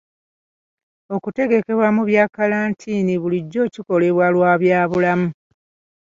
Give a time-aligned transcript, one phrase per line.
[1.15, 2.03] Okutegekebwa mu
[2.35, 5.29] kalantiini bulijjo kikolebwa lwa bya bulamu.